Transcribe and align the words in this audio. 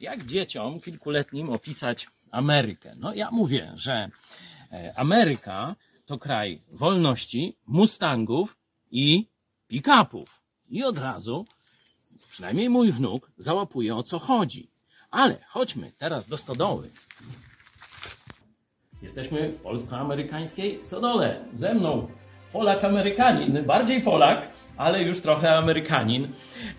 jak 0.00 0.24
dzieciom 0.24 0.80
kilkuletnim 0.80 1.50
opisać 1.50 2.06
Amerykę? 2.30 2.94
No 2.96 3.14
ja 3.14 3.30
mówię, 3.30 3.72
że 3.74 4.08
e, 4.72 4.92
Ameryka 4.96 5.76
to 6.06 6.18
kraj 6.18 6.62
wolności, 6.68 7.56
mustangów 7.66 8.56
i 8.90 9.26
pick-upów. 9.68 10.42
I 10.68 10.84
od 10.84 10.98
razu, 10.98 11.46
przynajmniej 12.30 12.70
mój 12.70 12.92
wnuk, 12.92 13.30
załapuje 13.38 13.96
o 13.96 14.02
co 14.02 14.18
chodzi. 14.18 14.70
Ale 15.10 15.38
chodźmy 15.48 15.92
teraz 15.98 16.28
do 16.28 16.36
stodoły. 16.36 16.90
Jesteśmy 19.02 19.52
w 19.52 19.60
polsko-amerykańskiej 19.60 20.82
stodole. 20.82 21.44
Ze 21.52 21.74
mną 21.74 22.08
Polak-Amerykanin, 22.52 23.66
bardziej 23.66 24.02
Polak, 24.02 24.48
ale 24.76 25.02
już 25.02 25.20
trochę 25.20 25.56
Amerykanin. 25.56 26.28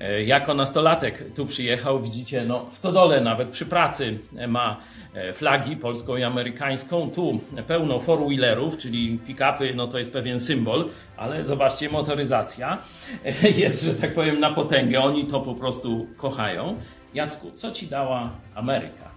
E, 0.00 0.22
Jako 0.24 0.54
nastolatek 0.54 1.34
tu 1.34 1.46
przyjechał, 1.46 2.00
widzicie, 2.02 2.44
no 2.44 2.66
w 2.72 2.78
stodole 2.78 3.20
nawet 3.20 3.48
przy 3.48 3.66
pracy 3.66 4.18
ma 4.48 4.76
e, 5.14 5.32
flagi 5.32 5.76
polską 5.76 6.16
i 6.16 6.22
amerykańską. 6.22 7.10
Tu 7.10 7.40
pełno 7.66 7.98
four-wheelerów, 8.00 8.78
czyli 8.78 9.18
pick-upy, 9.28 9.74
no 9.74 9.86
to 9.86 9.98
jest 9.98 10.12
pewien 10.12 10.40
symbol, 10.40 10.88
ale 11.16 11.44
zobaczcie, 11.44 11.88
motoryzacja 11.90 12.78
e, 13.24 13.50
jest, 13.50 13.82
że 13.82 13.94
tak 13.94 14.14
powiem, 14.14 14.40
na 14.40 14.52
potęgę. 14.52 15.00
Oni 15.00 15.26
to 15.26 15.40
po 15.40 15.54
prostu 15.54 16.06
kochają. 16.16 16.76
Jacku, 17.14 17.50
co 17.54 17.70
ci 17.72 17.86
dała 17.86 18.30
Ameryka? 18.54 19.10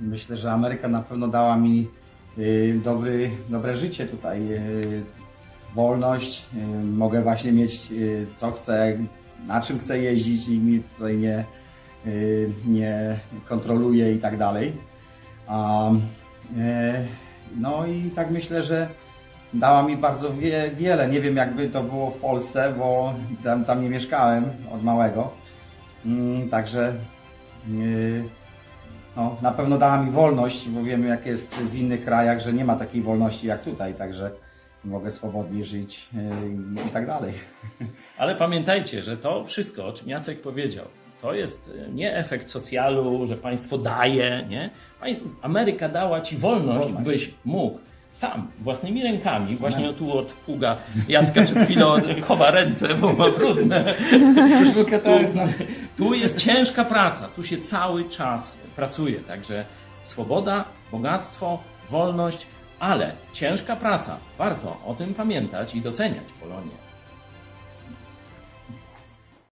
Myślę, 0.00 0.36
że 0.36 0.52
Ameryka 0.52 0.88
na 0.88 1.02
pewno 1.02 1.28
dała 1.28 1.56
mi 1.56 1.88
y, 2.38 2.80
dobry, 2.84 3.30
dobre 3.48 3.76
życie 3.76 4.06
tutaj. 4.06 4.40
Wolność, 5.74 6.46
y, 6.56 6.84
mogę 6.84 7.22
właśnie 7.22 7.52
mieć 7.52 7.92
y, 7.92 8.26
co 8.34 8.52
chcę, 8.52 8.98
na 9.46 9.60
czym 9.60 9.78
chcę 9.78 9.98
jeździć, 9.98 10.48
nikt 10.48 10.64
mi 10.64 10.80
tutaj 10.80 11.18
nie, 11.18 11.44
y, 12.06 12.50
nie 12.66 13.18
kontroluje 13.48 14.12
i 14.12 14.18
tak 14.18 14.38
dalej. 14.38 14.72
No 17.56 17.86
i 17.86 18.10
tak 18.10 18.30
myślę, 18.30 18.62
że 18.62 18.88
dała 19.54 19.82
mi 19.82 19.96
bardzo 19.96 20.34
wie, 20.34 20.70
wiele. 20.74 21.08
Nie 21.08 21.20
wiem 21.20 21.36
jakby 21.36 21.68
to 21.68 21.82
było 21.82 22.10
w 22.10 22.16
Polsce, 22.16 22.74
bo 22.78 23.14
tam, 23.44 23.64
tam 23.64 23.82
nie 23.82 23.88
mieszkałem 23.90 24.44
od 24.72 24.82
małego. 24.82 25.30
Mm, 26.06 26.48
Także 26.48 26.94
no, 29.16 29.36
na 29.42 29.52
pewno 29.52 29.78
dała 29.78 30.02
mi 30.02 30.10
wolność, 30.10 30.68
bo 30.68 30.82
wiemy 30.82 31.06
jak 31.06 31.26
jest 31.26 31.54
w 31.54 31.74
innych 31.74 32.04
krajach, 32.04 32.40
że 32.40 32.52
nie 32.52 32.64
ma 32.64 32.76
takiej 32.76 33.02
wolności 33.02 33.46
jak 33.46 33.62
tutaj, 33.62 33.94
także 33.94 34.30
mogę 34.84 35.10
swobodnie 35.10 35.64
żyć 35.64 36.08
yy, 36.12 36.84
i 36.86 36.90
tak 36.90 37.06
dalej. 37.06 37.32
Ale 38.18 38.34
pamiętajcie, 38.34 39.02
że 39.02 39.16
to 39.16 39.44
wszystko, 39.44 39.86
o 39.86 39.92
czym 39.92 40.08
Jacek 40.08 40.42
powiedział, 40.42 40.84
to 41.22 41.34
jest 41.34 41.70
e, 41.86 41.90
nie 41.92 42.16
efekt 42.16 42.50
socjalu, 42.50 43.26
że 43.26 43.36
państwo 43.36 43.78
daje, 43.78 44.46
nie? 44.48 44.70
Ameryka 45.42 45.88
dała 45.88 46.20
ci 46.20 46.36
wolność, 46.36 46.78
Wolność. 46.78 47.06
byś 47.06 47.30
mógł 47.44 47.78
sam, 48.12 48.50
własnymi 48.60 49.02
rękami, 49.02 49.56
właśnie 49.56 49.92
tu 49.92 50.18
od 50.18 50.32
pługa 50.32 50.76
Jacka 51.08 51.42
przed 51.44 51.58
chwilą 51.58 51.96
chowa 52.28 52.50
ręce, 52.50 52.94
bo 52.94 53.12
ma 53.12 53.30
brudne. 53.30 53.94
Też, 55.04 55.34
no. 55.34 55.42
Tu 55.96 56.14
jest 56.14 56.38
ciężka 56.38 56.84
praca, 56.84 57.28
tu 57.36 57.42
się 57.42 57.58
cały 57.58 58.08
czas 58.08 58.58
pracuje, 58.76 59.20
także 59.20 59.64
swoboda, 60.04 60.64
bogactwo, 60.92 61.58
wolność, 61.90 62.46
ale 62.80 63.12
ciężka 63.32 63.76
praca. 63.76 64.16
Warto 64.38 64.76
o 64.86 64.94
tym 64.94 65.14
pamiętać 65.14 65.74
i 65.74 65.80
doceniać 65.80 66.24
Polonię. 66.40 66.88